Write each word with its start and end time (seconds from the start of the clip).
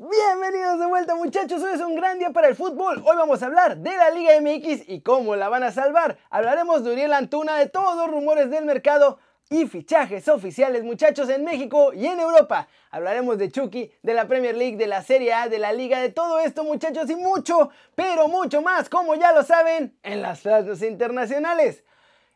Bienvenidos 0.00 0.78
de 0.78 0.86
vuelta 0.86 1.16
muchachos, 1.16 1.60
hoy 1.60 1.72
es 1.74 1.80
un 1.80 1.96
gran 1.96 2.20
día 2.20 2.30
para 2.30 2.46
el 2.46 2.54
fútbol. 2.54 3.02
Hoy 3.04 3.16
vamos 3.16 3.42
a 3.42 3.46
hablar 3.46 3.78
de 3.78 3.96
la 3.96 4.10
Liga 4.10 4.40
MX 4.40 4.88
y 4.88 5.00
cómo 5.00 5.34
la 5.34 5.48
van 5.48 5.64
a 5.64 5.72
salvar. 5.72 6.18
Hablaremos 6.30 6.84
de 6.84 6.92
Uriel 6.92 7.12
Antuna, 7.12 7.56
de 7.56 7.68
todos 7.68 7.96
los 7.96 8.08
rumores 8.08 8.48
del 8.48 8.64
mercado 8.64 9.18
y 9.50 9.66
fichajes 9.66 10.28
oficiales 10.28 10.84
muchachos 10.84 11.28
en 11.30 11.42
México 11.42 11.92
y 11.92 12.06
en 12.06 12.20
Europa. 12.20 12.68
Hablaremos 12.92 13.38
de 13.38 13.50
Chucky, 13.50 13.90
de 14.04 14.14
la 14.14 14.28
Premier 14.28 14.56
League, 14.56 14.76
de 14.76 14.86
la 14.86 15.02
Serie 15.02 15.32
A, 15.32 15.48
de 15.48 15.58
la 15.58 15.72
Liga, 15.72 15.98
de 15.98 16.10
todo 16.10 16.38
esto 16.38 16.62
muchachos 16.62 17.10
y 17.10 17.16
mucho, 17.16 17.70
pero 17.96 18.28
mucho 18.28 18.62
más, 18.62 18.88
como 18.88 19.16
ya 19.16 19.32
lo 19.32 19.42
saben, 19.42 19.98
en 20.04 20.22
las 20.22 20.42
plazas 20.42 20.80
internacionales. 20.82 21.82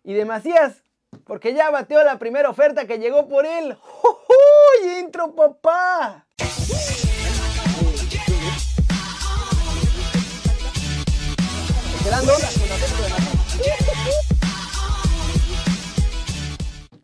Y 0.03 0.15
de 0.15 0.25
Macías, 0.25 0.83
porque 1.25 1.55
ya 1.55 1.71
bateó 1.71 2.03
la 2.03 2.19
primera 2.19 2.51
oferta 2.51 2.89
que 2.89 2.99
llegó 2.99 3.29
por 3.29 3.47
él. 3.47 3.77
¡Uy, 4.03 4.99
intro 4.99 5.33
papá! 5.37 6.27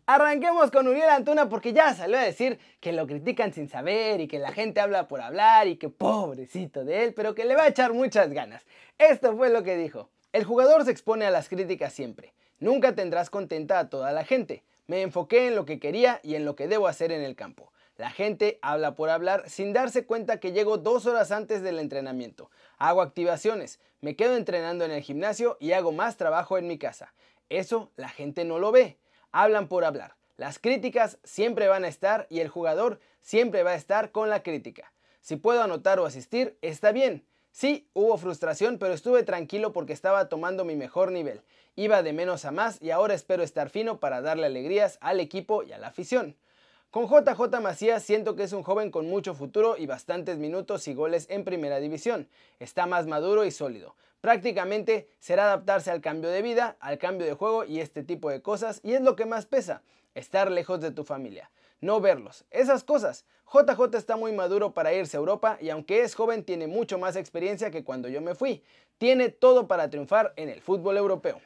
Arranquemos 0.05 0.69
con 0.69 0.87
Uriel 0.87 1.09
Antuna 1.09 1.49
porque 1.49 1.73
ya 1.73 1.95
salió 1.95 2.17
a 2.19 2.21
decir 2.21 2.59
que 2.79 2.93
lo 2.93 3.07
critican 3.07 3.51
sin 3.51 3.69
saber 3.69 4.21
y 4.21 4.27
que 4.27 4.37
la 4.37 4.51
gente 4.51 4.79
habla 4.81 5.07
por 5.07 5.21
hablar 5.21 5.67
y 5.67 5.77
que 5.77 5.89
pobrecito 5.89 6.85
de 6.85 7.05
él, 7.05 7.13
pero 7.15 7.33
que 7.33 7.45
le 7.45 7.55
va 7.55 7.63
a 7.63 7.69
echar 7.69 7.93
muchas 7.93 8.31
ganas. 8.33 8.67
Esto 8.99 9.35
fue 9.35 9.49
lo 9.49 9.63
que 9.63 9.77
dijo. 9.77 10.11
El 10.31 10.43
jugador 10.43 10.85
se 10.85 10.91
expone 10.91 11.25
a 11.25 11.31
las 11.31 11.49
críticas 11.49 11.91
siempre. 11.91 12.33
Nunca 12.59 12.93
tendrás 12.93 13.31
contenta 13.31 13.79
a 13.79 13.89
toda 13.89 14.11
la 14.11 14.25
gente. 14.25 14.63
Me 14.85 15.01
enfoqué 15.01 15.47
en 15.47 15.55
lo 15.55 15.65
que 15.65 15.79
quería 15.79 16.19
y 16.21 16.35
en 16.35 16.45
lo 16.45 16.55
que 16.55 16.67
debo 16.67 16.87
hacer 16.87 17.11
en 17.11 17.23
el 17.23 17.35
campo. 17.35 17.71
La 17.99 18.11
gente 18.11 18.59
habla 18.61 18.95
por 18.95 19.09
hablar 19.09 19.49
sin 19.49 19.73
darse 19.73 20.05
cuenta 20.05 20.39
que 20.39 20.53
llego 20.53 20.77
dos 20.77 21.05
horas 21.05 21.33
antes 21.33 21.61
del 21.61 21.79
entrenamiento. 21.79 22.49
Hago 22.77 23.01
activaciones, 23.01 23.81
me 23.99 24.15
quedo 24.15 24.37
entrenando 24.37 24.85
en 24.85 24.91
el 24.91 25.01
gimnasio 25.01 25.57
y 25.59 25.73
hago 25.73 25.91
más 25.91 26.15
trabajo 26.15 26.57
en 26.57 26.65
mi 26.65 26.77
casa. 26.77 27.13
Eso 27.49 27.91
la 27.97 28.07
gente 28.07 28.45
no 28.45 28.57
lo 28.57 28.71
ve. 28.71 28.99
Hablan 29.33 29.67
por 29.67 29.83
hablar. 29.83 30.15
Las 30.37 30.59
críticas 30.59 31.17
siempre 31.25 31.67
van 31.67 31.83
a 31.83 31.89
estar 31.89 32.25
y 32.29 32.39
el 32.39 32.47
jugador 32.47 33.01
siempre 33.19 33.63
va 33.63 33.71
a 33.71 33.75
estar 33.75 34.13
con 34.13 34.29
la 34.29 34.43
crítica. 34.43 34.93
Si 35.19 35.35
puedo 35.35 35.61
anotar 35.61 35.99
o 35.99 36.05
asistir, 36.05 36.57
está 36.61 36.93
bien. 36.93 37.25
Sí, 37.51 37.89
hubo 37.91 38.17
frustración, 38.17 38.77
pero 38.77 38.93
estuve 38.93 39.23
tranquilo 39.23 39.73
porque 39.73 39.91
estaba 39.91 40.29
tomando 40.29 40.63
mi 40.63 40.77
mejor 40.77 41.11
nivel. 41.11 41.41
Iba 41.75 42.01
de 42.01 42.13
menos 42.13 42.45
a 42.45 42.51
más 42.51 42.81
y 42.81 42.91
ahora 42.91 43.13
espero 43.13 43.43
estar 43.43 43.69
fino 43.69 43.99
para 43.99 44.21
darle 44.21 44.45
alegrías 44.45 44.99
al 45.01 45.19
equipo 45.19 45.63
y 45.63 45.73
a 45.73 45.77
la 45.77 45.87
afición. 45.87 46.37
Con 46.91 47.07
JJ 47.07 47.61
Macías 47.61 48.01
siento 48.01 48.35
que 48.35 48.41
es 48.41 48.51
un 48.51 48.63
joven 48.63 48.89
con 48.89 49.07
mucho 49.07 49.35
futuro 49.35 49.77
y 49.77 49.85
bastantes 49.85 50.39
minutos 50.39 50.87
y 50.87 50.95
goles 50.95 51.27
en 51.29 51.43
primera 51.43 51.79
división. 51.79 52.27
Está 52.59 52.87
más 52.87 53.05
maduro 53.05 53.45
y 53.45 53.51
sólido. 53.51 53.95
Prácticamente 54.21 55.07
será 55.19 55.43
adaptarse 55.43 55.91
al 55.91 56.01
cambio 56.01 56.31
de 56.31 56.41
vida, 56.41 56.77
al 56.79 56.97
cambio 56.97 57.27
de 57.27 57.35
juego 57.35 57.63
y 57.63 57.79
este 57.79 58.01
tipo 58.01 58.31
de 58.31 58.41
cosas 58.41 58.81
y 58.83 58.93
es 58.93 59.01
lo 59.01 59.15
que 59.15 59.27
más 59.27 59.45
pesa, 59.45 59.83
estar 60.15 60.49
lejos 60.49 60.81
de 60.81 60.89
tu 60.89 61.03
familia. 61.03 61.51
No 61.79 62.01
verlos, 62.01 62.45
esas 62.49 62.83
cosas. 62.83 63.23
JJ 63.53 63.95
está 63.95 64.17
muy 64.17 64.31
maduro 64.31 64.73
para 64.73 64.91
irse 64.91 65.15
a 65.15 65.19
Europa 65.19 65.59
y 65.61 65.69
aunque 65.69 66.01
es 66.01 66.15
joven 66.15 66.43
tiene 66.43 66.65
mucho 66.65 66.97
más 66.97 67.15
experiencia 67.15 67.69
que 67.69 67.83
cuando 67.83 68.09
yo 68.09 68.19
me 68.19 68.33
fui. 68.33 68.63
Tiene 68.97 69.29
todo 69.29 69.67
para 69.67 69.91
triunfar 69.91 70.33
en 70.37 70.49
el 70.49 70.59
fútbol 70.59 70.97
europeo. 70.97 71.39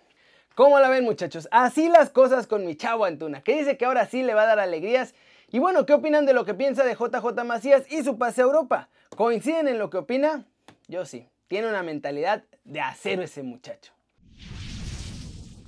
¿Cómo 0.55 0.80
la 0.80 0.88
ven 0.88 1.03
muchachos? 1.03 1.50
Así 1.52 1.89
las 1.89 2.11
cosas 2.11 2.45
con 2.45 2.63
mi 2.63 2.75
chavo 2.75 3.05
Antuna, 3.05 3.41
que 3.41 3.57
dice 3.57 3.75
que 3.75 3.85
ahora 3.85 4.05
sí 4.05 4.22
le 4.22 4.35
va 4.35 4.44
a 4.44 4.45
dar 4.45 4.59
alegrías 4.59 5.16
y 5.54 5.59
bueno, 5.59 5.86
¿qué 5.86 5.94
opinan 5.94 6.26
de 6.26 6.34
lo 6.34 6.46
que 6.46 6.56
piensa 6.56 6.84
de 6.84 6.96
JJ 6.96 7.44
Macías 7.46 7.84
y 7.92 8.04
su 8.04 8.18
pase 8.18 8.42
a 8.42 8.46
Europa? 8.46 8.90
¿Coinciden 9.16 9.68
en 9.68 9.78
lo 9.78 9.92
que 9.92 9.98
opina? 9.98 10.48
Yo 10.88 11.06
sí. 11.06 11.30
Tiene 11.48 11.70
una 11.70 11.84
mentalidad 11.84 12.44
de 12.64 12.82
acero 12.82 13.22
ese 13.22 13.44
muchacho. 13.44 13.94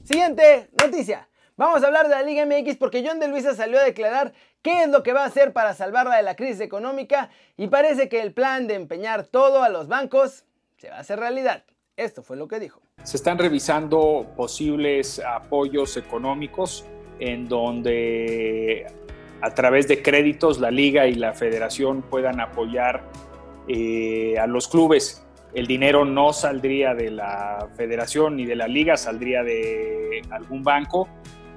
Siguiente 0.04 0.70
noticia. 0.82 1.30
Vamos 1.56 1.84
a 1.84 1.86
hablar 1.86 2.08
de 2.08 2.16
la 2.16 2.24
Liga 2.24 2.48
MX 2.48 2.78
porque 2.78 3.06
John 3.08 3.20
de 3.20 3.28
Luisa 3.28 3.54
salió 3.54 3.78
a 3.78 3.84
declarar 3.84 4.34
qué 4.64 4.82
es 4.82 4.90
lo 4.90 5.04
que 5.04 5.14
va 5.14 5.22
a 5.22 5.28
hacer 5.28 5.54
para 5.54 5.76
salvarla 5.76 6.16
de 6.16 6.24
la 6.24 6.36
crisis 6.36 6.62
económica 6.62 7.30
y 7.56 7.68
parece 7.68 8.10
que 8.10 8.24
el 8.24 8.34
plan 8.34 8.66
de 8.66 8.74
empeñar 8.74 9.28
todo 9.28 9.62
a 9.62 9.70
los 9.70 9.88
bancos 9.88 10.46
se 10.78 10.90
va 10.90 10.96
a 10.96 11.02
hacer 11.02 11.20
realidad. 11.20 11.64
Esto 11.96 12.24
fue 12.24 12.38
lo 12.38 12.48
que 12.48 12.60
dijo. 12.60 12.82
Se 13.04 13.18
están 13.18 13.38
revisando 13.38 14.34
posibles 14.36 15.20
apoyos 15.20 15.96
económicos 15.96 16.86
en 17.20 17.48
donde 17.48 18.88
a 19.42 19.52
través 19.54 19.88
de 19.88 20.02
créditos 20.02 20.60
la 20.60 20.72
liga 20.72 21.08
y 21.08 21.16
la 21.16 21.34
federación 21.34 22.02
puedan 22.02 22.40
apoyar 22.40 23.04
eh, 23.68 24.38
a 24.40 24.48
los 24.48 24.68
clubes. 24.68 25.26
El 25.54 25.68
dinero 25.68 26.04
no 26.06 26.34
saldría 26.34 26.94
de 26.94 27.12
la 27.12 27.68
federación 27.76 28.36
ni 28.36 28.46
de 28.46 28.56
la 28.56 28.68
liga, 28.68 28.98
saldría 28.98 29.44
de 29.44 30.22
algún 30.30 30.64
banco 30.64 31.08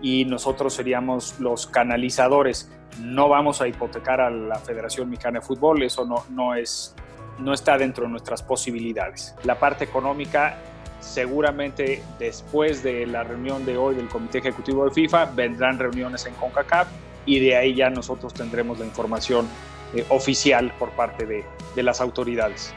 y 0.00 0.24
nosotros 0.24 0.74
seríamos 0.74 1.40
los 1.40 1.66
canalizadores. 1.66 2.70
No 3.02 3.28
vamos 3.28 3.60
a 3.60 3.68
hipotecar 3.68 4.20
a 4.20 4.30
la 4.30 4.56
Federación 4.56 5.10
Mexicana 5.10 5.40
de 5.40 5.46
Fútbol, 5.46 5.82
eso 5.82 6.04
no, 6.04 6.24
no, 6.30 6.54
es, 6.54 6.94
no 7.38 7.52
está 7.52 7.76
dentro 7.76 8.04
de 8.04 8.10
nuestras 8.10 8.42
posibilidades. 8.42 9.34
La 9.44 9.58
parte 9.58 9.84
económica 9.84 10.56
seguramente 11.00 12.02
después 12.18 12.82
de 12.82 13.06
la 13.06 13.22
reunión 13.24 13.64
de 13.64 13.76
hoy 13.76 13.94
del 13.94 14.08
Comité 14.08 14.38
Ejecutivo 14.38 14.84
de 14.84 14.90
FIFA 14.90 15.26
vendrán 15.26 15.78
reuniones 15.78 16.26
en 16.26 16.34
CONCACAF 16.34 16.88
y 17.28 17.40
de 17.40 17.56
ahí 17.56 17.74
ya 17.74 17.90
nosotros 17.90 18.32
tendremos 18.32 18.78
la 18.78 18.86
información 18.86 19.46
eh, 19.94 20.04
oficial 20.08 20.72
por 20.78 20.90
parte 20.90 21.26
de, 21.26 21.44
de, 21.76 21.82
las 21.82 22.00
autoridades. 22.00 22.74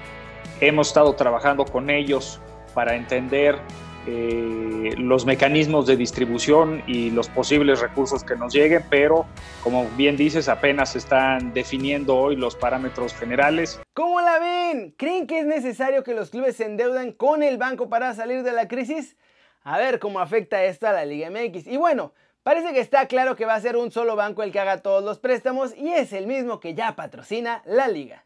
Hemos 0.60 0.90
estado 0.90 1.14
trabajando 1.14 1.66
con 1.66 1.90
ellos 1.90 2.40
para 2.74 2.96
entender 2.96 3.60
eh, 4.08 4.96
los 4.98 5.28
mecanismos 5.28 5.86
de 5.86 5.96
distribución 5.96 6.82
y 6.88 7.12
los 7.12 7.30
posibles 7.30 7.82
recursos 7.82 8.24
que 8.24 8.36
nos 8.36 8.52
lleguen, 8.52 8.84
pero 8.90 9.28
como 9.64 9.88
bien 9.92 10.18
dices, 10.18 10.50
apenas 10.50 10.96
están 10.96 11.54
definiendo 11.54 12.18
hoy 12.18 12.36
los 12.36 12.56
parámetros 12.56 13.14
generales. 13.14 13.80
¿Cómo 13.94 14.20
la 14.22 14.40
ven? 14.40 14.96
¿Creen 14.98 15.28
que 15.28 15.40
es 15.40 15.46
necesario 15.46 16.04
que 16.04 16.16
los 16.16 16.32
clubes 16.32 16.56
se 16.56 16.66
endeudan 16.66 17.12
con 17.12 17.44
el 17.44 17.60
banco 17.60 17.90
para 17.90 18.16
salir 18.16 18.42
de 18.42 18.54
la 18.54 18.68
crisis? 18.68 19.18
A 19.64 19.78
ver 19.78 20.00
cómo 20.00 20.20
afecta 20.20 20.64
esto 20.64 20.88
a 20.88 20.94
la 20.94 21.06
Liga 21.06 21.30
MX. 21.30 21.68
Y 21.68 21.78
bueno, 21.78 22.14
Parece 22.44 22.74
que 22.74 22.80
está 22.80 23.08
claro 23.08 23.36
que 23.36 23.46
va 23.46 23.54
a 23.54 23.62
ser 23.62 23.78
un 23.78 23.92
solo 23.92 24.16
banco 24.16 24.42
el 24.42 24.52
que 24.52 24.60
haga 24.60 24.82
todos 24.82 25.04
los 25.04 25.20
préstamos 25.20 25.76
y 25.78 25.94
es 25.94 26.12
el 26.12 26.26
mismo 26.26 26.60
que 26.60 26.74
ya 26.74 26.96
patrocina 26.96 27.62
la 27.66 27.88
liga. 27.88 28.26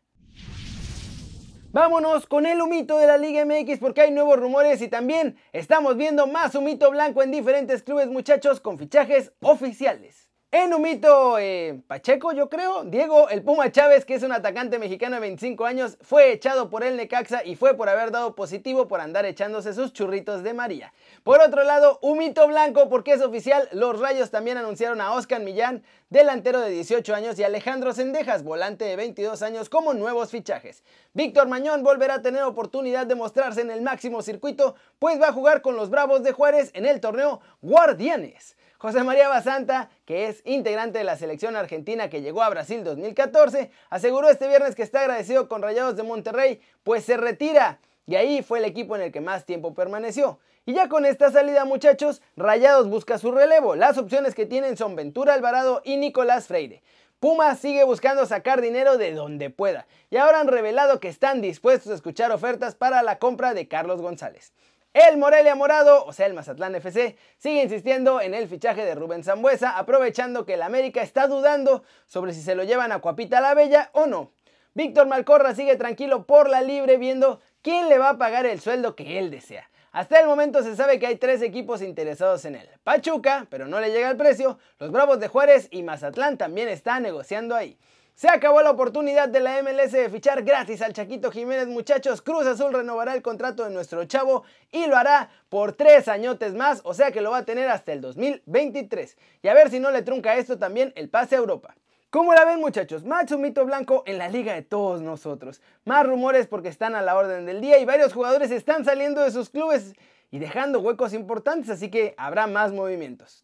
Vámonos 1.74 2.26
con 2.26 2.46
el 2.46 2.62
humito 2.62 2.98
de 2.98 3.08
la 3.08 3.18
Liga 3.18 3.44
MX 3.44 3.80
porque 3.80 4.00
hay 4.00 4.12
nuevos 4.12 4.40
rumores 4.40 4.82
y 4.82 4.88
también 4.88 5.36
estamos 5.52 5.98
viendo 5.98 6.28
más 6.28 6.56
humito 6.56 6.90
blanco 6.90 7.22
en 7.22 7.32
diferentes 7.32 7.84
clubes 7.84 8.08
muchachos 8.08 8.62
con 8.62 8.80
fichajes 8.80 9.34
oficiales. 9.42 10.30
En 10.58 10.74
Humito 10.74 11.38
eh, 11.38 11.82
Pacheco, 11.86 12.32
yo 12.32 12.48
creo, 12.48 12.86
Diego 12.86 13.28
el 13.28 13.44
Puma 13.44 13.74
Chávez, 13.74 14.06
que 14.06 14.14
es 14.14 14.24
un 14.24 14.32
atacante 14.32 14.80
mexicano 14.80 15.16
de 15.16 15.20
25 15.20 15.66
años, 15.66 15.98
fue 16.00 16.32
echado 16.32 16.70
por 16.70 16.86
el 16.86 16.96
Necaxa 16.96 17.44
y 17.44 17.58
fue 17.58 17.74
por 17.74 17.90
haber 17.90 18.10
dado 18.10 18.36
positivo 18.36 18.88
por 18.88 19.02
andar 19.02 19.26
echándose 19.26 19.74
sus 19.74 19.92
churritos 19.92 20.44
de 20.44 20.54
María. 20.54 20.94
Por 21.24 21.42
otro 21.42 21.66
lado, 21.66 22.00
Humito 22.02 22.48
Blanco, 22.48 22.88
porque 22.88 23.12
es 23.12 23.22
oficial, 23.22 23.68
los 23.74 24.00
Rayos 24.00 24.32
también 24.32 24.58
anunciaron 24.58 25.02
a 25.02 25.12
Oscar 25.12 25.42
Millán, 25.42 25.84
delantero 26.10 26.62
de 26.62 26.70
18 26.70 27.14
años, 27.14 27.38
y 27.38 27.44
Alejandro 27.44 27.92
Sendejas, 27.92 28.42
volante 28.42 28.86
de 28.86 28.96
22 28.96 29.42
años, 29.42 29.68
como 29.68 29.94
nuevos 29.94 30.32
fichajes. 30.32 30.86
Víctor 31.14 31.50
Mañón 31.50 31.84
volverá 31.84 32.14
a 32.14 32.22
tener 32.22 32.44
oportunidad 32.44 33.06
de 33.06 33.16
mostrarse 33.16 33.60
en 33.60 33.72
el 33.72 33.82
máximo 33.82 34.22
circuito, 34.22 34.76
pues 35.00 35.22
va 35.22 35.28
a 35.28 35.34
jugar 35.34 35.62
con 35.62 35.76
los 35.76 35.90
Bravos 35.90 36.24
de 36.24 36.32
Juárez 36.32 36.72
en 36.76 36.86
el 36.86 37.02
torneo 37.02 37.42
Guardianes. 37.62 38.56
José 38.78 39.04
María 39.04 39.30
Basanta, 39.30 39.90
que 40.06 40.28
es 40.28 40.42
integrante 40.46 40.98
de 40.98 41.06
la 41.06 41.16
selección 41.16 41.56
argentina 41.56 42.10
que 42.10 42.22
llegó 42.22 42.44
a 42.44 42.50
Brasil 42.50 42.84
2014, 42.84 43.72
aseguró 43.90 44.30
este 44.30 44.48
viernes 44.48 44.76
que 44.76 44.84
está 44.84 45.02
agradecido 45.02 45.48
con 45.48 45.62
Rayados 45.62 45.96
de 45.96 46.04
Monterrey, 46.04 46.60
pues 46.84 47.06
se 47.06 47.16
retira. 47.16 47.80
Y 48.06 48.16
ahí 48.16 48.44
fue 48.44 48.60
el 48.60 48.66
equipo 48.66 48.96
en 48.96 49.02
el 49.02 49.12
que 49.12 49.22
más 49.22 49.46
tiempo 49.46 49.74
permaneció. 49.74 50.40
Y 50.66 50.74
ya 50.74 50.90
con 50.90 51.06
esta 51.06 51.32
salida, 51.32 51.64
muchachos, 51.64 52.22
Rayados 52.36 52.90
busca 52.90 53.18
su 53.18 53.32
relevo. 53.32 53.76
Las 53.76 53.98
opciones 53.98 54.36
que 54.36 54.46
tienen 54.46 54.78
son 54.78 54.96
Ventura 54.96 55.34
Alvarado 55.34 55.82
y 55.86 55.98
Nicolás 55.98 56.48
Freire. 56.48 56.84
Puma 57.20 57.56
sigue 57.56 57.84
buscando 57.86 58.26
sacar 58.26 58.62
dinero 58.62 58.98
de 58.98 59.14
donde 59.14 59.50
pueda. 59.50 59.88
Y 60.10 60.18
ahora 60.18 60.42
han 60.42 60.48
revelado 60.48 61.00
que 61.00 61.08
están 61.08 61.42
dispuestos 61.42 61.92
a 61.92 61.96
escuchar 61.96 62.32
ofertas 62.32 62.76
para 62.76 63.02
la 63.04 63.20
compra 63.20 63.54
de 63.54 63.68
Carlos 63.68 64.02
González. 64.02 64.54
El 64.96 65.18
Morelia 65.18 65.56
Morado, 65.56 66.06
o 66.06 66.14
sea 66.14 66.26
el 66.26 66.34
Mazatlán 66.34 66.74
FC, 66.76 67.18
sigue 67.38 67.62
insistiendo 67.62 68.22
en 68.22 68.34
el 68.34 68.48
fichaje 68.48 68.86
de 68.86 68.96
Rubén 68.96 69.26
Zambuesa, 69.26 69.78
aprovechando 69.78 70.46
que 70.46 70.54
el 70.54 70.62
América 70.62 71.02
está 71.02 71.28
dudando 71.28 71.84
sobre 72.06 72.32
si 72.32 72.42
se 72.42 72.56
lo 72.56 72.64
llevan 72.64 72.94
a 72.94 73.00
Cuapita 73.00 73.42
la 73.42 73.54
Bella 73.54 73.90
o 73.92 74.06
no. 74.06 74.32
Víctor 74.74 75.08
Malcorra 75.08 75.54
sigue 75.54 75.76
tranquilo 75.76 76.26
por 76.26 76.50
la 76.50 76.62
libre 76.62 76.96
viendo 76.96 77.42
quién 77.62 77.90
le 77.90 77.98
va 77.98 78.12
a 78.12 78.18
pagar 78.18 78.46
el 78.46 78.62
sueldo 78.62 78.96
que 78.96 79.20
él 79.20 79.32
desea. 79.32 79.70
Hasta 79.92 80.22
el 80.22 80.28
momento 80.28 80.64
se 80.64 80.78
sabe 80.78 80.98
que 80.98 81.08
hay 81.08 81.18
tres 81.18 81.42
equipos 81.42 81.82
interesados 81.82 82.46
en 82.46 82.56
él. 82.56 82.70
Pachuca, 82.86 83.48
pero 83.50 83.68
no 83.68 83.82
le 83.82 83.92
llega 83.92 84.10
el 84.10 84.16
precio, 84.16 84.60
los 84.80 84.92
Bravos 84.92 85.20
de 85.20 85.28
Juárez 85.28 85.68
y 85.72 85.84
Mazatlán 85.84 86.38
también 86.38 86.70
están 86.70 87.04
negociando 87.04 87.54
ahí. 87.54 87.78
Se 88.16 88.30
acabó 88.30 88.62
la 88.62 88.72
oportunidad 88.72 89.28
de 89.28 89.42
la 89.42 89.62
MLS 89.62 89.92
de 89.92 90.10
fichar 90.10 90.42
gratis 90.44 90.82
al 90.82 90.94
Chaquito 90.94 91.32
Jiménez, 91.32 91.68
muchachos. 91.68 92.22
Cruz 92.22 92.46
Azul 92.46 92.72
renovará 92.72 93.14
el 93.14 93.22
contrato 93.22 93.66
de 93.66 93.72
nuestro 93.72 94.06
chavo 94.06 94.46
y 94.72 94.86
lo 94.86 94.96
hará 94.96 95.30
por 95.50 95.74
tres 95.74 96.08
añotes 96.08 96.54
más, 96.54 96.80
o 96.86 96.94
sea 96.94 97.12
que 97.12 97.20
lo 97.20 97.32
va 97.32 97.40
a 97.40 97.44
tener 97.44 97.68
hasta 97.68 97.92
el 97.92 98.00
2023. 98.00 99.18
Y 99.44 99.50
a 99.50 99.54
ver 99.54 99.70
si 99.70 99.82
no 99.82 99.92
le 99.92 100.02
trunca 100.02 100.38
esto 100.38 100.58
también 100.58 100.94
el 100.96 101.10
pase 101.10 101.36
a 101.36 101.40
Europa. 101.40 101.76
¿Cómo 102.10 102.34
la 102.34 102.46
ven 102.46 102.62
muchachos? 102.62 103.04
Más 103.04 103.30
un 103.34 103.42
mito 103.42 103.66
blanco 103.66 104.04
en 104.06 104.18
la 104.18 104.30
liga 104.30 104.54
de 104.54 104.62
todos 104.62 105.02
nosotros. 105.02 105.62
Más 105.84 106.08
rumores 106.08 106.48
porque 106.48 106.70
están 106.70 106.96
a 106.96 107.02
la 107.02 107.18
orden 107.18 107.46
del 107.46 107.60
día 107.60 107.80
y 107.80 107.86
varios 107.86 108.14
jugadores 108.14 108.50
están 108.50 108.86
saliendo 108.86 109.24
de 109.24 109.32
sus 109.32 109.50
clubes 109.50 109.94
y 110.32 110.40
dejando 110.40 110.80
huecos 110.80 111.12
importantes, 111.12 111.70
así 111.70 111.92
que 111.92 112.16
habrá 112.18 112.48
más 112.48 112.72
movimientos. 112.72 113.44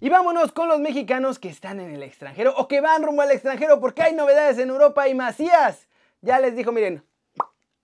Y 0.00 0.10
vámonos 0.10 0.52
con 0.52 0.68
los 0.68 0.78
mexicanos 0.78 1.40
que 1.40 1.48
están 1.48 1.80
en 1.80 1.90
el 1.90 2.04
extranjero 2.04 2.54
o 2.56 2.68
que 2.68 2.80
van 2.80 3.02
rumbo 3.02 3.22
al 3.22 3.32
extranjero 3.32 3.80
porque 3.80 4.02
hay 4.02 4.12
novedades 4.12 4.56
en 4.58 4.68
Europa 4.68 5.08
y 5.08 5.14
Macías 5.14 5.88
ya 6.20 6.38
les 6.38 6.54
dijo, 6.54 6.70
miren, 6.70 7.02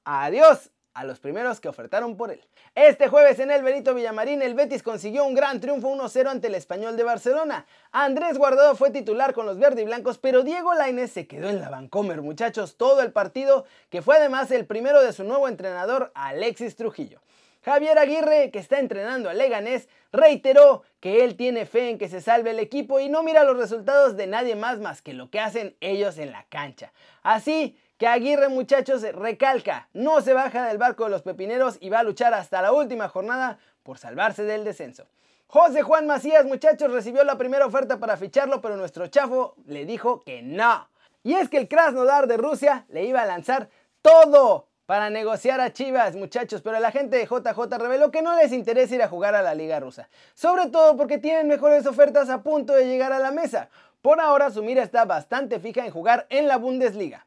adiós 0.04 0.70
a 0.92 1.02
los 1.02 1.18
primeros 1.18 1.60
que 1.60 1.68
ofertaron 1.68 2.16
por 2.16 2.30
él. 2.30 2.40
Este 2.76 3.08
jueves 3.08 3.40
en 3.40 3.50
el 3.50 3.64
Benito 3.64 3.94
Villamarín 3.94 4.42
el 4.42 4.54
Betis 4.54 4.84
consiguió 4.84 5.24
un 5.24 5.34
gran 5.34 5.58
triunfo 5.58 5.88
1-0 5.88 6.28
ante 6.28 6.46
el 6.46 6.54
Español 6.54 6.96
de 6.96 7.02
Barcelona. 7.02 7.66
Andrés 7.90 8.38
Guardado 8.38 8.76
fue 8.76 8.92
titular 8.92 9.34
con 9.34 9.44
los 9.44 9.58
verde 9.58 9.82
y 9.82 9.84
blancos, 9.84 10.18
pero 10.18 10.44
Diego 10.44 10.72
Lainez 10.72 11.10
se 11.10 11.26
quedó 11.26 11.48
en 11.48 11.60
la 11.60 11.68
Vancomer, 11.68 12.22
muchachos, 12.22 12.76
todo 12.76 13.02
el 13.02 13.10
partido, 13.10 13.64
que 13.90 14.02
fue 14.02 14.18
además 14.18 14.52
el 14.52 14.66
primero 14.66 15.02
de 15.02 15.12
su 15.12 15.24
nuevo 15.24 15.48
entrenador 15.48 16.12
Alexis 16.14 16.76
Trujillo. 16.76 17.20
Javier 17.64 17.98
Aguirre, 17.98 18.50
que 18.50 18.58
está 18.58 18.78
entrenando 18.78 19.30
a 19.30 19.34
Leganés, 19.34 19.88
reiteró 20.12 20.82
que 21.00 21.24
él 21.24 21.34
tiene 21.34 21.64
fe 21.64 21.88
en 21.88 21.98
que 21.98 22.10
se 22.10 22.20
salve 22.20 22.50
el 22.50 22.58
equipo 22.58 23.00
y 23.00 23.08
no 23.08 23.22
mira 23.22 23.42
los 23.42 23.56
resultados 23.56 24.18
de 24.18 24.26
nadie 24.26 24.54
más 24.54 24.80
más 24.80 25.00
que 25.00 25.14
lo 25.14 25.30
que 25.30 25.40
hacen 25.40 25.74
ellos 25.80 26.18
en 26.18 26.30
la 26.30 26.44
cancha. 26.50 26.92
Así 27.22 27.78
que 27.96 28.06
Aguirre 28.06 28.50
muchachos 28.50 29.00
recalca, 29.14 29.88
no 29.94 30.20
se 30.20 30.34
baja 30.34 30.66
del 30.66 30.76
barco 30.76 31.04
de 31.04 31.10
los 31.10 31.22
pepineros 31.22 31.78
y 31.80 31.88
va 31.88 32.00
a 32.00 32.04
luchar 32.04 32.34
hasta 32.34 32.60
la 32.60 32.72
última 32.72 33.08
jornada 33.08 33.58
por 33.82 33.96
salvarse 33.96 34.44
del 34.44 34.64
descenso. 34.64 35.06
José 35.46 35.82
Juan 35.82 36.06
Macías 36.06 36.44
muchachos 36.44 36.92
recibió 36.92 37.24
la 37.24 37.38
primera 37.38 37.64
oferta 37.64 37.98
para 37.98 38.18
ficharlo, 38.18 38.60
pero 38.60 38.76
nuestro 38.76 39.06
chafo 39.06 39.54
le 39.64 39.86
dijo 39.86 40.22
que 40.22 40.42
no. 40.42 40.90
Y 41.22 41.32
es 41.32 41.48
que 41.48 41.56
el 41.56 41.68
Krasnodar 41.68 42.26
de 42.26 42.36
Rusia 42.36 42.84
le 42.88 43.04
iba 43.04 43.22
a 43.22 43.26
lanzar 43.26 43.70
todo 44.02 44.68
para 44.86 45.08
negociar 45.08 45.60
a 45.60 45.72
Chivas, 45.72 46.14
muchachos, 46.14 46.60
pero 46.62 46.78
la 46.78 46.90
gente 46.90 47.16
de 47.16 47.26
JJ 47.26 47.78
reveló 47.78 48.10
que 48.10 48.22
no 48.22 48.36
les 48.36 48.52
interesa 48.52 48.94
ir 48.94 49.02
a 49.02 49.08
jugar 49.08 49.34
a 49.34 49.42
la 49.42 49.54
liga 49.54 49.80
rusa, 49.80 50.08
sobre 50.34 50.68
todo 50.68 50.96
porque 50.96 51.18
tienen 51.18 51.48
mejores 51.48 51.86
ofertas 51.86 52.28
a 52.28 52.42
punto 52.42 52.74
de 52.74 52.86
llegar 52.86 53.12
a 53.12 53.18
la 53.18 53.30
mesa. 53.30 53.70
Por 54.02 54.20
ahora 54.20 54.50
su 54.50 54.62
mira 54.62 54.82
está 54.82 55.06
bastante 55.06 55.58
fija 55.58 55.84
en 55.84 55.90
jugar 55.90 56.26
en 56.28 56.46
la 56.46 56.58
Bundesliga. 56.58 57.26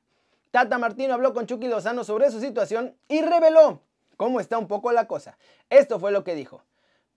Tata 0.51 0.77
Martino 0.77 1.15
habló 1.15 1.33
con 1.33 1.47
Chucky 1.47 1.67
Lozano 1.67 2.03
sobre 2.03 2.29
su 2.29 2.39
situación 2.39 2.95
y 3.07 3.21
reveló 3.21 3.81
cómo 4.15 4.39
está 4.39 4.57
un 4.57 4.67
poco 4.67 4.91
la 4.91 5.07
cosa. 5.07 5.37
Esto 5.69 5.99
fue 5.99 6.11
lo 6.11 6.23
que 6.23 6.35
dijo. 6.35 6.63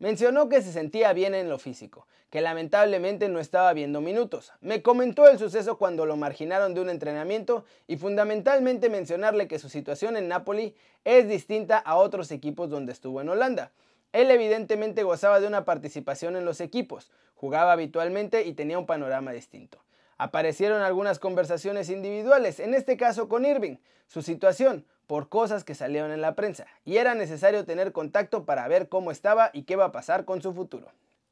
Mencionó 0.00 0.49
que 0.49 0.62
se 0.62 0.73
sentía 0.73 1.12
bien 1.12 1.35
en 1.35 1.50
lo 1.50 1.58
físico, 1.58 2.06
que 2.31 2.41
lamentablemente 2.41 3.29
no 3.29 3.38
estaba 3.38 3.70
viendo 3.75 4.00
minutos. 4.00 4.50
Me 4.62 4.81
comentó 4.81 5.29
el 5.29 5.38
suceso 5.38 5.76
cuando 5.76 6.06
lo 6.06 6.17
marginaron 6.17 6.73
de 6.73 6.81
un 6.81 6.88
entrenamiento 6.88 7.67
y 7.87 7.99
fundamentalmente 7.99 8.88
mencionarle 8.88 9.47
que 9.47 9.58
su 9.58 9.69
situación 9.69 10.17
en 10.17 10.26
Napoli 10.26 10.75
es 11.05 11.29
distinta 11.29 11.76
a 11.76 11.97
otros 11.97 12.32
equipos 12.32 12.70
donde 12.70 12.93
estuvo 12.93 13.20
en 13.20 13.29
Holanda. 13.29 13.73
Él 14.14 14.31
evidentemente 14.31 15.02
gozaba 15.02 15.38
de 15.38 15.47
una 15.47 15.67
participación 15.67 16.35
en 16.35 16.46
los 16.46 16.62
equipos, 16.62 17.11
jugaba 17.35 17.73
habitualmente 17.73 18.46
y 18.46 18.55
tenía 18.55 18.79
un 18.79 18.87
panorama 18.87 19.32
distinto. 19.32 19.85
Aparecieron 20.17 20.81
algunas 20.81 21.19
conversaciones 21.19 21.91
individuales, 21.91 22.58
en 22.58 22.73
este 22.73 22.96
caso 22.96 23.29
con 23.29 23.44
Irving, 23.44 23.76
su 24.06 24.23
situación, 24.23 24.87
por 25.10 25.28
cosas 25.28 25.64
que 25.64 25.74
salieron 25.74 26.12
en 26.12 26.20
la 26.20 26.36
prensa 26.36 26.68
y 26.84 26.98
era 26.98 27.16
necesario 27.16 27.64
tener 27.64 27.90
contacto 27.90 28.44
para 28.44 28.68
ver 28.68 28.88
cómo 28.88 29.10
estaba 29.10 29.50
y 29.52 29.64
qué 29.64 29.74
va 29.74 29.86
a 29.86 29.90
pasar 29.90 30.24
con 30.24 30.40
su 30.40 30.54
futuro. 30.54 30.86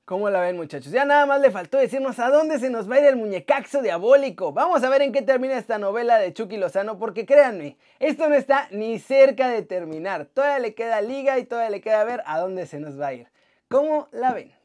¿Cómo 0.05 0.31
la 0.31 0.41
ven 0.41 0.57
muchachos? 0.57 0.91
Ya 0.91 1.05
nada 1.05 1.27
más 1.27 1.41
le 1.41 1.53
faltó 1.53 1.79
decirnos 1.79 2.19
a 2.19 2.29
dónde 2.29 2.59
se 2.59 2.71
nos 2.71 2.91
va 2.91 2.97
a 2.97 2.99
ir 2.99 3.07
el 3.07 3.15
muñecaxo 3.15 3.81
diabólico. 3.81 4.53
Vamos 4.53 4.83
a 4.83 4.89
ver 4.89 5.03
en 5.03 5.13
qué 5.13 5.23
termina 5.23 5.57
esta 5.57 5.79
novela 5.79 6.19
de 6.19 6.35
Chucky 6.35 6.57
Lozano 6.57 6.99
porque 6.99 7.25
créanme, 7.25 7.77
esto 8.01 8.29
no 8.29 8.35
está 8.35 8.67
ni 8.73 8.99
cerca 8.99 9.49
de 9.49 9.63
terminar. 9.63 10.27
Todavía 10.27 10.59
le 10.59 10.75
queda 10.75 11.01
liga 11.01 11.39
y 11.39 11.45
todavía 11.45 11.71
le 11.71 11.81
queda 11.81 12.03
ver 12.03 12.25
a 12.27 12.41
dónde 12.41 12.67
se 12.67 12.81
nos 12.81 13.01
va 13.01 13.07
a 13.07 13.15
ir. 13.15 13.29
¿Cómo 13.69 14.09
la 14.11 14.33
ven? 14.33 14.58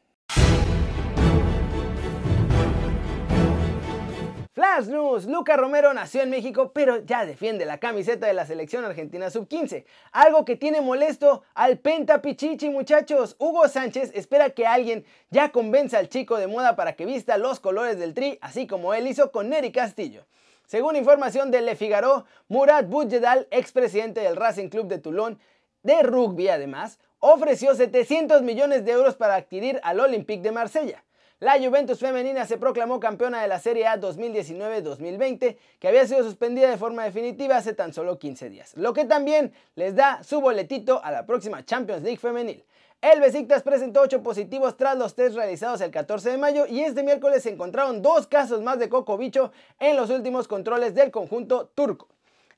Flash 4.54 4.86
News, 4.86 5.24
Luca 5.24 5.56
Romero 5.56 5.92
nació 5.94 6.22
en 6.22 6.30
México, 6.30 6.70
pero 6.72 6.98
ya 7.04 7.26
defiende 7.26 7.64
la 7.64 7.78
camiseta 7.78 8.28
de 8.28 8.34
la 8.34 8.46
selección 8.46 8.84
argentina 8.84 9.28
sub-15. 9.28 9.84
Algo 10.12 10.44
que 10.44 10.54
tiene 10.54 10.80
molesto 10.80 11.42
al 11.54 11.78
Penta 11.78 12.22
Pichichi, 12.22 12.70
muchachos. 12.70 13.34
Hugo 13.40 13.66
Sánchez 13.66 14.12
espera 14.14 14.50
que 14.50 14.64
alguien 14.64 15.04
ya 15.30 15.50
convenza 15.50 15.98
al 15.98 16.08
chico 16.08 16.36
de 16.36 16.46
moda 16.46 16.76
para 16.76 16.92
que 16.92 17.04
vista 17.04 17.36
los 17.36 17.58
colores 17.58 17.98
del 17.98 18.14
tri, 18.14 18.38
así 18.42 18.68
como 18.68 18.94
él 18.94 19.08
hizo 19.08 19.32
con 19.32 19.48
Neri 19.48 19.72
Castillo. 19.72 20.24
Según 20.66 20.94
información 20.94 21.50
de 21.50 21.60
Le 21.60 21.74
Figaro, 21.74 22.24
Murat 22.46 22.88
Boudjedal, 22.88 23.48
expresidente 23.50 24.20
del 24.20 24.36
Racing 24.36 24.68
Club 24.68 24.86
de 24.86 24.98
Toulon, 25.00 25.40
de 25.82 26.00
rugby 26.04 26.46
además, 26.46 27.00
ofreció 27.18 27.74
700 27.74 28.42
millones 28.42 28.84
de 28.84 28.92
euros 28.92 29.16
para 29.16 29.34
adquirir 29.34 29.80
al 29.82 29.98
Olympique 29.98 30.44
de 30.44 30.52
Marsella. 30.52 31.02
La 31.44 31.58
Juventus 31.58 31.98
femenina 31.98 32.46
se 32.46 32.56
proclamó 32.56 32.98
campeona 32.98 33.42
de 33.42 33.48
la 33.48 33.58
Serie 33.58 33.86
A 33.86 34.00
2019-2020, 34.00 35.58
que 35.78 35.88
había 35.88 36.06
sido 36.06 36.24
suspendida 36.24 36.70
de 36.70 36.78
forma 36.78 37.04
definitiva 37.04 37.58
hace 37.58 37.74
tan 37.74 37.92
solo 37.92 38.18
15 38.18 38.48
días, 38.48 38.74
lo 38.78 38.94
que 38.94 39.04
también 39.04 39.52
les 39.74 39.94
da 39.94 40.22
su 40.22 40.40
boletito 40.40 41.04
a 41.04 41.10
la 41.10 41.26
próxima 41.26 41.62
Champions 41.62 42.02
League 42.02 42.16
femenil. 42.16 42.64
El 43.02 43.20
Besiktas 43.20 43.62
presentó 43.62 44.00
8 44.00 44.22
positivos 44.22 44.78
tras 44.78 44.96
los 44.96 45.14
test 45.14 45.36
realizados 45.36 45.82
el 45.82 45.90
14 45.90 46.30
de 46.30 46.38
mayo 46.38 46.64
y 46.66 46.80
este 46.80 47.02
miércoles 47.02 47.42
se 47.42 47.50
encontraron 47.50 48.00
dos 48.00 48.26
casos 48.26 48.62
más 48.62 48.78
de 48.78 48.88
coco 48.88 49.18
bicho 49.18 49.52
en 49.78 49.96
los 49.96 50.08
últimos 50.08 50.48
controles 50.48 50.94
del 50.94 51.10
conjunto 51.10 51.70
turco. 51.74 52.08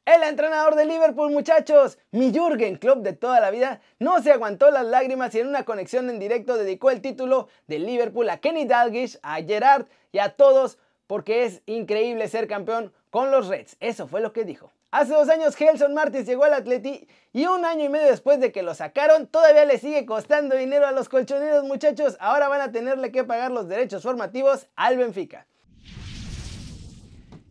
El 0.06 0.22
entrenador 0.22 0.76
de 0.76 0.84
Liverpool, 0.84 1.32
muchachos, 1.32 1.98
mi 2.12 2.30
Jürgen 2.30 2.76
Klopp 2.76 2.98
de 2.98 3.12
toda 3.12 3.40
la 3.40 3.50
vida, 3.50 3.80
no 3.98 4.22
se 4.22 4.30
aguantó 4.30 4.70
las 4.70 4.86
lágrimas 4.86 5.34
y 5.34 5.40
en 5.40 5.48
una 5.48 5.64
conexión 5.64 6.08
en 6.08 6.20
directo 6.20 6.56
dedicó 6.56 6.92
el 6.92 7.00
título 7.00 7.48
de 7.66 7.80
Liverpool 7.80 8.30
a 8.30 8.38
Kenny 8.38 8.66
Dalglish, 8.66 9.18
a 9.24 9.42
Gerard 9.42 9.86
y 10.12 10.20
a 10.20 10.36
todos 10.36 10.78
porque 11.08 11.42
es 11.44 11.60
increíble 11.66 12.28
ser 12.28 12.46
campeón 12.46 12.92
con 13.10 13.32
los 13.32 13.48
Reds. 13.48 13.76
Eso 13.80 14.06
fue 14.06 14.20
lo 14.20 14.32
que 14.32 14.44
dijo. 14.44 14.72
Hace 14.92 15.12
dos 15.12 15.28
años 15.28 15.56
Gelson 15.56 15.92
Martins 15.92 16.26
llegó 16.26 16.44
al 16.44 16.54
Atleti 16.54 17.08
y 17.32 17.46
un 17.46 17.64
año 17.64 17.84
y 17.84 17.88
medio 17.88 18.06
después 18.06 18.38
de 18.38 18.52
que 18.52 18.62
lo 18.62 18.76
sacaron 18.76 19.26
todavía 19.26 19.64
le 19.64 19.78
sigue 19.78 20.06
costando 20.06 20.54
dinero 20.54 20.86
a 20.86 20.92
los 20.92 21.08
colchoneros 21.08 21.64
muchachos. 21.64 22.16
Ahora 22.20 22.46
van 22.46 22.60
a 22.60 22.70
tenerle 22.70 23.10
que 23.10 23.25
pagar 23.25 23.50
los 23.50 23.66
derechos 23.66 24.04
formativos 24.04 24.68
al 24.76 24.98
Benfica. 24.98 25.48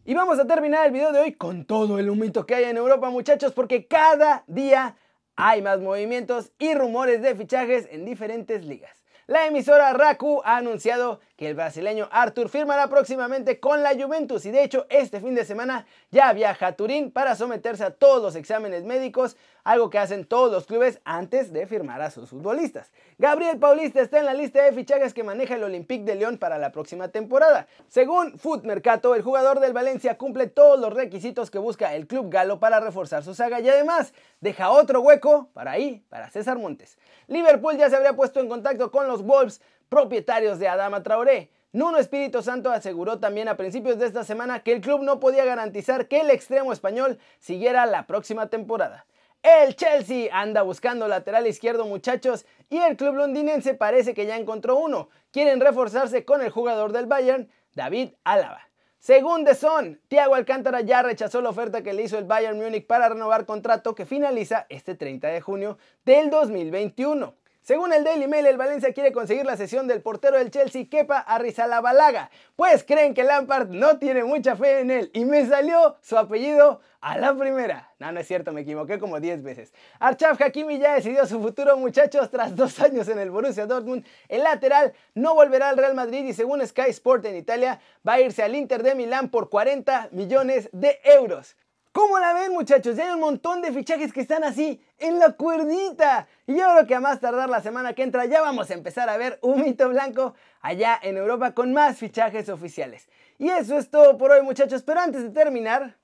Y 0.07 0.13
vamos 0.13 0.37
a 0.37 0.45
terminar 0.45 0.85
el 0.85 0.91
video 0.91 1.11
de 1.11 1.19
hoy 1.19 1.33
con 1.33 1.65
todo 1.65 1.97
el 1.97 2.11
humito 2.11 2.45
que 2.45 2.53
hay 2.53 2.65
en 2.65 2.77
Europa 2.77 3.09
muchachos 3.09 3.53
porque 3.53 3.87
cada 3.87 4.43
día 4.45 4.97
hay 5.35 5.63
más 5.63 5.79
movimientos 5.79 6.51
y 6.59 6.75
rumores 6.75 7.23
de 7.23 7.33
fichajes 7.33 7.87
en 7.89 8.05
diferentes 8.05 8.63
ligas. 8.63 9.03
La 9.25 9.47
emisora 9.47 9.93
Raku 9.93 10.43
ha 10.45 10.57
anunciado 10.57 11.21
que 11.35 11.47
el 11.47 11.55
brasileño 11.55 12.07
Arthur 12.11 12.49
firmará 12.49 12.87
próximamente 12.87 13.59
con 13.59 13.83
la 13.83 13.93
Juventus 13.93 14.45
y 14.45 14.51
de 14.51 14.63
hecho 14.63 14.85
este 14.89 15.19
fin 15.19 15.35
de 15.35 15.43
semana 15.43 15.85
ya 16.11 16.31
viaja 16.33 16.67
a 16.67 16.75
Turín 16.75 17.11
para 17.11 17.35
someterse 17.35 17.83
a 17.83 17.91
todos 17.91 18.21
los 18.21 18.35
exámenes 18.35 18.85
médicos, 18.85 19.35
algo 19.63 19.89
que 19.89 19.97
hacen 19.97 20.25
todos 20.25 20.51
los 20.51 20.65
clubes 20.65 21.01
antes 21.03 21.51
de 21.51 21.67
firmar 21.67 22.01
a 22.01 22.11
sus 22.11 22.29
futbolistas. 22.29 22.91
Gabriel 23.17 23.59
Paulista 23.59 24.01
está 24.01 24.19
en 24.19 24.25
la 24.25 24.33
lista 24.33 24.63
de 24.63 24.71
fichajes 24.71 25.13
que 25.13 25.23
maneja 25.23 25.55
el 25.55 25.63
Olympique 25.63 26.05
de 26.05 26.15
León 26.15 26.37
para 26.37 26.57
la 26.57 26.71
próxima 26.71 27.09
temporada. 27.09 27.67
Según 27.87 28.37
Foot 28.37 28.63
Mercato, 28.63 29.15
el 29.15 29.21
jugador 29.21 29.59
del 29.59 29.73
Valencia 29.73 30.17
cumple 30.17 30.47
todos 30.47 30.79
los 30.79 30.93
requisitos 30.93 31.51
que 31.51 31.57
busca 31.57 31.95
el 31.95 32.07
club 32.07 32.29
galo 32.29 32.59
para 32.59 32.79
reforzar 32.79 33.23
su 33.23 33.33
saga 33.33 33.59
y 33.59 33.67
además 33.67 34.13
deja 34.39 34.69
otro 34.69 35.01
hueco 35.01 35.49
para 35.53 35.71
ahí, 35.71 36.03
para 36.09 36.29
César 36.29 36.57
Montes. 36.57 36.97
Liverpool 37.27 37.77
ya 37.77 37.89
se 37.89 37.95
habría 37.95 38.13
puesto 38.13 38.39
en 38.39 38.47
contacto 38.47 38.91
con 38.91 39.07
los 39.07 39.23
Wolves 39.23 39.61
propietarios 39.89 40.59
de 40.59 40.67
Adama 40.67 41.03
Traoré. 41.03 41.49
Nuno 41.71 41.97
Espíritu 41.97 42.41
Santo 42.41 42.71
aseguró 42.71 43.19
también 43.19 43.49
a 43.49 43.57
principios 43.57 43.99
de 43.99 44.05
esta 44.05 44.23
semana 44.23 44.63
que 44.63 44.71
el 44.71 44.81
club 44.81 45.01
no 45.01 45.19
podía 45.19 45.43
garantizar 45.43 46.07
que 46.07 46.21
el 46.21 46.29
extremo 46.29 46.71
español 46.71 47.19
siguiera 47.39 47.85
la 47.85 48.07
próxima 48.07 48.47
temporada. 48.47 49.05
El 49.43 49.75
Chelsea 49.75 50.29
anda 50.31 50.63
buscando 50.63 51.07
lateral 51.07 51.45
izquierdo 51.45 51.85
muchachos 51.85 52.45
y 52.69 52.77
el 52.77 52.97
club 52.97 53.15
londinense 53.15 53.73
parece 53.73 54.13
que 54.13 54.25
ya 54.25 54.37
encontró 54.37 54.77
uno. 54.77 55.09
Quieren 55.31 55.59
reforzarse 55.59 56.25
con 56.25 56.41
el 56.41 56.49
jugador 56.49 56.93
del 56.93 57.05
Bayern, 57.05 57.49
David 57.75 58.13
Álava. 58.23 58.61
Según 58.97 59.45
The 59.45 59.53
Sun, 59.53 60.01
Thiago 60.07 60.33
Alcántara 60.33 60.81
ya 60.81 61.03
rechazó 61.03 61.39
la 61.41 61.49
oferta 61.49 61.83
que 61.83 61.93
le 61.93 62.01
hizo 62.01 62.17
el 62.17 62.23
Bayern 62.23 62.57
Múnich 62.57 62.87
para 62.87 63.07
renovar 63.07 63.45
contrato 63.45 63.93
que 63.93 64.07
finaliza 64.07 64.65
este 64.69 64.95
30 64.95 65.27
de 65.27 65.41
junio 65.41 65.77
del 66.05 66.31
2021. 66.31 67.35
Según 67.65 67.91
el 67.93 68.03
Daily 68.03 68.27
Mail, 68.27 68.45
el 68.45 68.57
Valencia 68.57 68.93
quiere 68.93 69.11
conseguir 69.11 69.43
la 69.43 69.57
sesión 69.57 69.87
del 69.87 70.03
portero 70.03 70.37
del 70.37 70.51
Chelsea, 70.51 70.85
Kepa 70.87 71.17
Arrizalabalaga, 71.17 72.29
pues 72.55 72.83
creen 72.83 73.15
que 73.15 73.23
Lampard 73.23 73.69
no 73.69 73.97
tiene 73.97 74.23
mucha 74.23 74.55
fe 74.55 74.81
en 74.81 74.91
él 74.91 75.09
y 75.15 75.25
me 75.25 75.47
salió 75.47 75.97
su 75.99 76.15
apellido 76.15 76.81
a 77.01 77.17
la 77.17 77.33
primera. 77.33 77.91
No, 77.97 78.11
no 78.11 78.19
es 78.19 78.27
cierto, 78.27 78.51
me 78.51 78.61
equivoqué 78.61 78.99
como 78.99 79.19
10 79.19 79.41
veces. 79.41 79.73
Archaf 79.97 80.39
Hakimi 80.39 80.77
ya 80.77 80.93
decidió 80.93 81.25
su 81.25 81.41
futuro, 81.41 81.75
muchachos, 81.75 82.29
tras 82.29 82.55
dos 82.55 82.79
años 82.79 83.07
en 83.07 83.17
el 83.17 83.31
Borussia 83.31 83.65
Dortmund. 83.65 84.05
El 84.29 84.43
lateral 84.43 84.93
no 85.15 85.33
volverá 85.33 85.69
al 85.69 85.77
Real 85.77 85.95
Madrid 85.95 86.23
y 86.23 86.33
según 86.33 86.63
Sky 86.67 86.89
Sport 86.89 87.25
en 87.25 87.35
Italia, 87.35 87.79
va 88.07 88.13
a 88.13 88.21
irse 88.21 88.43
al 88.43 88.55
Inter 88.55 88.83
de 88.83 88.93
Milán 88.93 89.29
por 89.29 89.49
40 89.49 90.09
millones 90.11 90.69
de 90.71 90.99
euros. 91.03 91.55
¿Cómo 91.95 92.19
la 92.19 92.33
ven 92.33 92.51
muchachos? 92.51 92.97
Ya 92.97 93.05
hay 93.05 93.13
un 93.13 93.21
montón 93.21 93.61
de 93.61 93.71
fichajes 93.71 94.11
que 94.11 94.19
están 94.19 94.43
así, 94.43 94.83
en 94.97 95.17
la 95.17 95.31
cuerdita. 95.31 96.27
Y 96.45 96.57
yo 96.57 96.69
creo 96.73 96.85
que 96.85 96.93
a 96.93 96.99
más 96.99 97.21
tardar 97.21 97.49
la 97.49 97.61
semana 97.61 97.93
que 97.93 98.03
entra 98.03 98.25
ya 98.25 98.41
vamos 98.41 98.69
a 98.69 98.73
empezar 98.73 99.07
a 99.07 99.15
ver 99.15 99.39
un 99.41 99.61
mito 99.61 99.87
blanco 99.87 100.35
allá 100.59 100.99
en 101.01 101.15
Europa 101.15 101.53
con 101.53 101.71
más 101.71 101.97
fichajes 101.97 102.49
oficiales. 102.49 103.07
Y 103.37 103.47
eso 103.47 103.77
es 103.77 103.89
todo 103.89 104.17
por 104.17 104.31
hoy 104.31 104.41
muchachos, 104.41 104.83
pero 104.83 104.99
antes 104.99 105.23
de 105.23 105.29
terminar, 105.29 105.95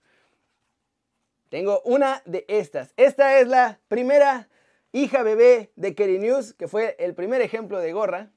tengo 1.49 1.81
una 1.83 2.21
de 2.23 2.45
estas. 2.47 2.93
Esta 2.95 3.39
es 3.39 3.49
la 3.49 3.77
primera 3.89 4.47
hija 4.93 5.23
bebé 5.23 5.73
de 5.75 5.93
Kerry 5.93 6.19
News, 6.19 6.53
que 6.53 6.69
fue 6.69 6.95
el 6.99 7.15
primer 7.15 7.41
ejemplo 7.41 7.79
de 7.79 7.91
gorra, 7.91 8.29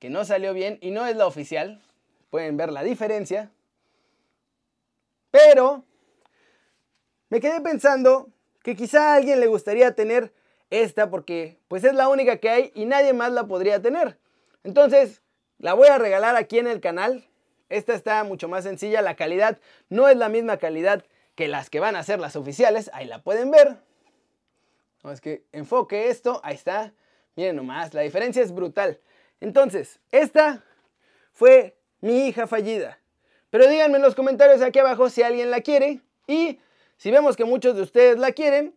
que 0.00 0.10
no 0.10 0.24
salió 0.24 0.52
bien 0.52 0.78
y 0.80 0.90
no 0.90 1.06
es 1.06 1.14
la 1.14 1.28
oficial. 1.28 1.80
Pueden 2.30 2.56
ver 2.56 2.72
la 2.72 2.82
diferencia. 2.82 3.52
Pero 5.30 5.84
me 7.28 7.40
quedé 7.40 7.60
pensando 7.60 8.28
que 8.62 8.76
quizá 8.76 9.12
a 9.12 9.16
alguien 9.16 9.40
le 9.40 9.46
gustaría 9.46 9.94
tener 9.94 10.32
esta 10.70 11.10
porque 11.10 11.58
pues 11.68 11.84
es 11.84 11.94
la 11.94 12.08
única 12.08 12.38
que 12.38 12.50
hay 12.50 12.72
y 12.74 12.86
nadie 12.86 13.12
más 13.12 13.32
la 13.32 13.46
podría 13.46 13.80
tener. 13.80 14.18
Entonces, 14.62 15.22
la 15.58 15.74
voy 15.74 15.88
a 15.88 15.98
regalar 15.98 16.36
aquí 16.36 16.58
en 16.58 16.66
el 16.66 16.80
canal. 16.80 17.24
Esta 17.68 17.94
está 17.94 18.24
mucho 18.24 18.48
más 18.48 18.64
sencilla, 18.64 19.02
la 19.02 19.16
calidad 19.16 19.58
no 19.88 20.08
es 20.08 20.16
la 20.16 20.28
misma 20.28 20.58
calidad 20.58 21.04
que 21.34 21.48
las 21.48 21.70
que 21.70 21.80
van 21.80 21.96
a 21.96 22.02
ser 22.02 22.20
las 22.20 22.36
oficiales, 22.36 22.90
ahí 22.92 23.06
la 23.06 23.22
pueden 23.22 23.50
ver. 23.50 23.76
No, 25.02 25.12
es 25.12 25.20
que 25.20 25.44
enfoque 25.52 26.08
esto, 26.08 26.40
ahí 26.44 26.54
está. 26.54 26.92
Miren 27.36 27.56
nomás, 27.56 27.92
la 27.94 28.02
diferencia 28.02 28.42
es 28.42 28.52
brutal. 28.52 29.00
Entonces, 29.40 29.98
esta 30.12 30.64
fue 31.32 31.76
mi 32.00 32.28
hija 32.28 32.46
fallida. 32.46 32.98
Pero 33.50 33.68
díganme 33.68 33.96
en 33.96 34.02
los 34.02 34.14
comentarios 34.14 34.62
aquí 34.62 34.78
abajo 34.78 35.10
si 35.10 35.22
alguien 35.22 35.50
la 35.50 35.60
quiere 35.60 36.00
y 36.26 36.58
si 36.96 37.10
vemos 37.10 37.36
que 37.36 37.44
muchos 37.44 37.76
de 37.76 37.82
ustedes 37.82 38.18
la 38.18 38.32
quieren, 38.32 38.74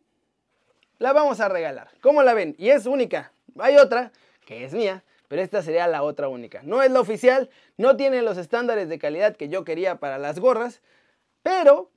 la 0.99 1.13
vamos 1.13 1.39
a 1.39 1.49
regalar. 1.49 1.89
¿Cómo 2.01 2.23
la 2.23 2.33
ven? 2.33 2.55
Y 2.57 2.69
es 2.69 2.85
única. 2.85 3.31
Hay 3.59 3.77
otra 3.77 4.11
que 4.45 4.63
es 4.63 4.73
mía, 4.73 5.03
pero 5.27 5.41
esta 5.41 5.61
sería 5.61 5.87
la 5.87 6.03
otra 6.03 6.27
única. 6.27 6.61
No 6.63 6.81
es 6.81 6.91
la 6.91 6.99
oficial, 6.99 7.49
no 7.77 7.97
tiene 7.97 8.21
los 8.21 8.37
estándares 8.37 8.89
de 8.89 8.99
calidad 8.99 9.35
que 9.35 9.49
yo 9.49 9.63
quería 9.63 9.99
para 9.99 10.17
las 10.17 10.39
gorras, 10.39 10.81
pero 11.43 11.89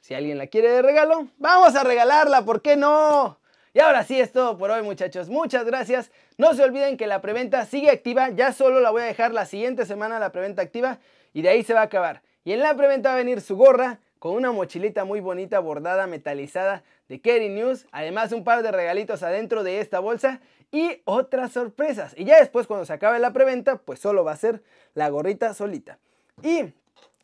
si 0.00 0.14
alguien 0.14 0.38
la 0.38 0.48
quiere 0.48 0.70
de 0.70 0.82
regalo, 0.82 1.28
vamos 1.38 1.76
a 1.76 1.84
regalarla, 1.84 2.44
¿por 2.44 2.60
qué 2.60 2.76
no? 2.76 3.38
Y 3.74 3.80
ahora 3.80 4.04
sí 4.04 4.20
es 4.20 4.32
todo 4.32 4.58
por 4.58 4.70
hoy 4.70 4.82
muchachos, 4.82 5.28
muchas 5.28 5.64
gracias. 5.64 6.10
No 6.36 6.54
se 6.54 6.62
olviden 6.62 6.96
que 6.96 7.06
la 7.06 7.20
preventa 7.22 7.64
sigue 7.64 7.90
activa, 7.90 8.28
ya 8.30 8.52
solo 8.52 8.80
la 8.80 8.90
voy 8.90 9.02
a 9.02 9.06
dejar 9.06 9.32
la 9.32 9.46
siguiente 9.46 9.86
semana 9.86 10.18
la 10.18 10.32
preventa 10.32 10.60
activa 10.60 10.98
y 11.32 11.42
de 11.42 11.48
ahí 11.48 11.62
se 11.62 11.72
va 11.72 11.80
a 11.80 11.84
acabar. 11.84 12.22
Y 12.44 12.52
en 12.52 12.60
la 12.60 12.76
preventa 12.76 13.10
va 13.10 13.14
a 13.14 13.18
venir 13.18 13.40
su 13.40 13.56
gorra, 13.56 14.00
con 14.22 14.36
una 14.36 14.52
mochilita 14.52 15.04
muy 15.04 15.18
bonita 15.18 15.58
bordada 15.58 16.06
metalizada 16.06 16.84
de 17.08 17.20
Kerry 17.20 17.48
News, 17.48 17.86
además 17.90 18.30
un 18.30 18.44
par 18.44 18.62
de 18.62 18.70
regalitos 18.70 19.24
adentro 19.24 19.64
de 19.64 19.80
esta 19.80 19.98
bolsa 19.98 20.40
y 20.70 21.02
otras 21.06 21.50
sorpresas. 21.50 22.14
Y 22.16 22.22
ya 22.22 22.38
después 22.38 22.68
cuando 22.68 22.86
se 22.86 22.92
acabe 22.92 23.18
la 23.18 23.32
preventa, 23.32 23.78
pues 23.78 23.98
solo 23.98 24.22
va 24.22 24.30
a 24.30 24.36
ser 24.36 24.62
la 24.94 25.08
gorrita 25.08 25.54
solita. 25.54 25.98
Y 26.40 26.72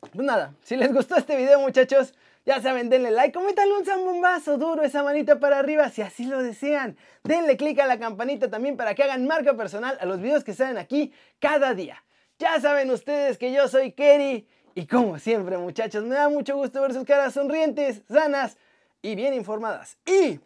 pues 0.01 0.27
nada, 0.27 0.55
si 0.65 0.75
les 0.75 0.93
gustó 0.93 1.15
este 1.15 1.37
video 1.37 1.61
muchachos, 1.61 2.15
ya 2.45 2.61
saben, 2.61 2.89
denle 2.91 3.13
like, 3.13 3.33
coméntanle 3.33 3.79
un 3.79 3.85
zambombazo 3.85 4.59
duro, 4.59 4.83
esa 4.83 5.05
manita 5.05 5.39
para 5.39 5.61
arriba 5.61 5.91
si 5.91 6.03
así 6.03 6.25
lo 6.25 6.43
desean. 6.43 6.97
Denle 7.23 7.57
click 7.57 7.79
a 7.79 7.87
la 7.87 8.01
campanita 8.01 8.51
también 8.51 8.77
para 8.77 8.97
que 8.97 9.05
hagan 9.05 9.25
marca 9.25 9.55
personal 9.55 9.97
a 10.01 10.05
los 10.05 10.21
videos 10.21 10.43
que 10.43 10.53
salen 10.53 10.79
aquí 10.79 11.13
cada 11.39 11.75
día. 11.75 12.03
Ya 12.41 12.61
saben 12.61 12.91
ustedes 12.91 13.39
que 13.39 13.53
yo 13.53 13.69
soy 13.69 13.93
Kerry 13.93 14.49
y 14.79 14.87
como 14.87 15.19
siempre, 15.19 15.59
muchachos, 15.59 16.05
me 16.05 16.15
da 16.15 16.29
mucho 16.29 16.55
gusto 16.55 16.81
ver 16.81 16.95
sus 16.95 17.05
caras 17.05 17.35
sonrientes, 17.35 18.03
sanas 18.09 18.57
y 19.03 19.17
bien 19.17 19.35
informadas. 19.35 19.99
Y... 20.07 20.39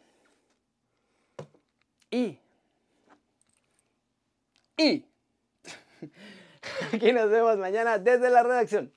Y... 2.10 2.38
Y... 4.78 5.04
Aquí 6.94 7.12
nos 7.12 7.28
vemos 7.28 7.58
mañana 7.58 7.98
desde 7.98 8.30
la 8.30 8.42
redacción. 8.42 8.90